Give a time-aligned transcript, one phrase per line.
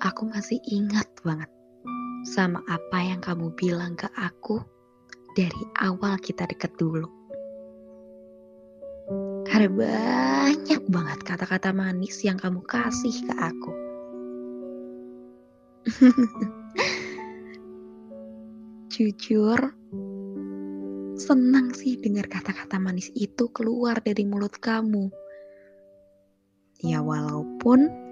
[0.00, 1.52] Aku masih ingat banget
[2.24, 4.64] sama apa yang kamu bilang ke aku
[5.36, 7.04] dari awal kita deket dulu.
[9.44, 13.72] Ada banyak banget kata-kata manis yang kamu kasih ke aku.
[18.96, 19.60] Jujur,
[21.20, 25.12] senang sih dengar kata-kata manis itu keluar dari mulut kamu.
[26.80, 28.08] Ya walaupun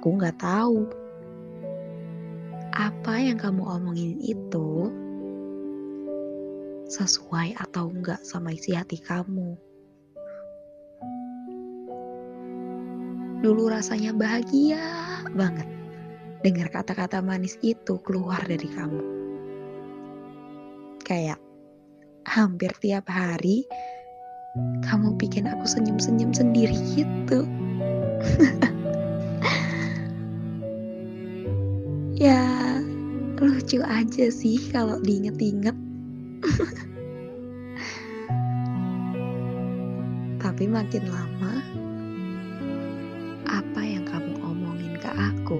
[0.00, 0.88] aku nggak tahu
[2.72, 4.88] apa yang kamu omongin itu
[6.88, 9.60] sesuai atau enggak sama isi hati kamu.
[13.44, 14.80] Dulu rasanya bahagia
[15.36, 15.68] banget
[16.48, 19.04] dengar kata-kata manis itu keluar dari kamu.
[21.04, 21.44] Kayak
[22.24, 23.68] hampir tiap hari
[24.80, 27.44] kamu bikin aku senyum-senyum sendiri gitu.
[32.20, 32.44] ya,
[33.40, 35.72] lucu aja sih kalau diinget-inget.
[40.44, 41.64] Tapi makin lama,
[43.48, 45.58] apa yang kamu omongin ke aku?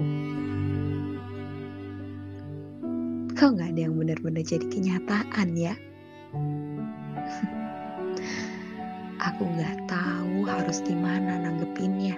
[3.33, 5.73] Kok gak ada yang benar-benar jadi kenyataan ya?
[9.21, 12.13] aku gak tahu harus gimana nanggepinnya.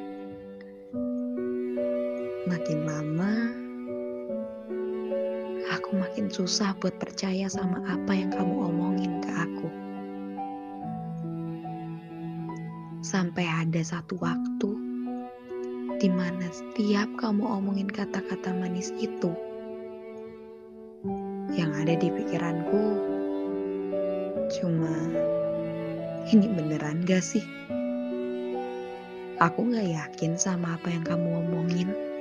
[2.43, 3.32] Makin lama,
[6.13, 9.65] makin susah buat percaya sama apa yang kamu omongin ke aku.
[13.01, 14.77] Sampai ada satu waktu
[15.97, 19.33] di mana setiap kamu omongin kata-kata manis itu,
[21.57, 22.83] yang ada di pikiranku
[24.61, 24.93] cuma
[26.29, 27.41] ini beneran gak sih?
[29.41, 32.12] Aku gak yakin sama apa yang kamu omongin.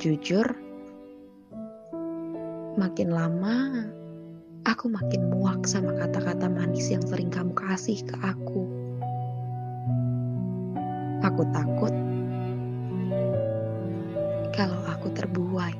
[0.00, 0.48] Jujur,
[2.80, 3.84] makin lama
[4.64, 8.72] aku makin muak sama kata-kata manis yang sering kamu kasih ke aku.
[11.20, 11.92] Aku takut
[14.56, 15.76] kalau aku terbuai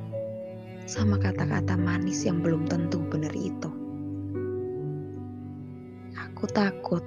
[0.84, 3.72] sama kata-kata manis yang belum tentu benar itu.
[6.20, 7.00] Aku takut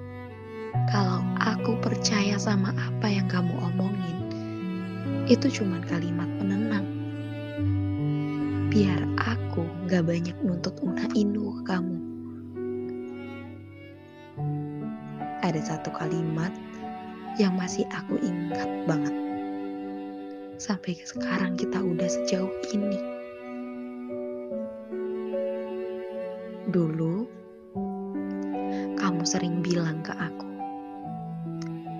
[0.90, 4.18] kalau aku percaya sama apa yang kamu omongin,
[5.30, 6.35] itu cuma kalimat.
[8.76, 11.96] Biar aku gak banyak nuntut una inu ke kamu.
[15.40, 16.52] Ada satu kalimat
[17.40, 19.16] yang masih aku ingat banget.
[20.60, 23.00] Sampai sekarang kita udah sejauh ini.
[26.68, 27.24] Dulu,
[29.00, 30.48] kamu sering bilang ke aku,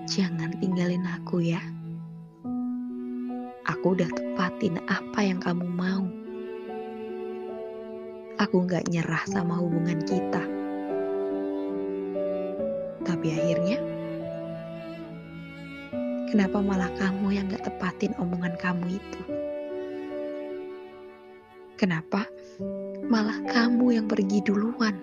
[0.05, 1.61] jangan tinggalin aku ya.
[3.65, 6.26] Aku udah tepatin apa yang kamu mau.
[8.37, 10.45] Aku gak nyerah sama hubungan kita.
[13.01, 13.81] Tapi akhirnya,
[16.29, 19.21] kenapa malah kamu yang gak tepatin omongan kamu itu?
[21.81, 22.29] Kenapa
[23.09, 24.93] malah kamu yang pergi duluan?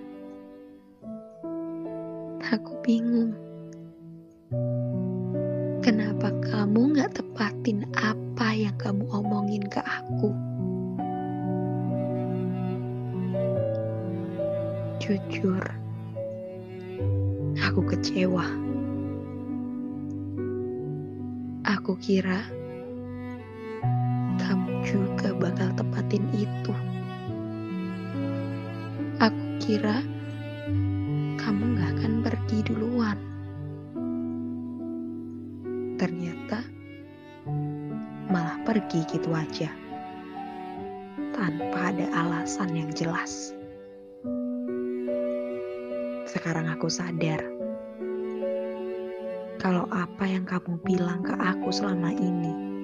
[2.54, 3.34] Aku bingung.
[5.82, 10.53] Kenapa kamu gak tepatin apa yang kamu omongin ke aku?
[15.04, 15.60] Jujur,
[17.60, 18.40] aku kecewa.
[21.68, 22.40] Aku kira
[24.40, 26.72] kamu juga bakal tepatin itu.
[29.20, 30.00] Aku kira
[31.36, 33.20] kamu gak akan pergi duluan.
[36.00, 36.64] Ternyata
[38.32, 39.68] malah pergi gitu aja.
[41.36, 43.52] Tanpa ada alasan yang jelas.
[46.34, 47.38] Sekarang aku sadar
[49.62, 52.74] kalau apa yang kamu bilang ke aku selama ini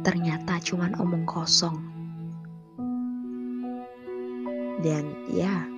[0.00, 1.76] ternyata cuman omong kosong.
[4.80, 5.68] Dan ya,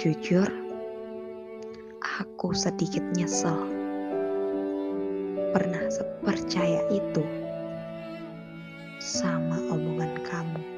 [0.00, 0.48] Jujur,
[2.00, 3.60] aku sedikit nyesel.
[5.52, 7.24] Pernah sepercaya itu
[9.04, 10.77] sama omongan kamu.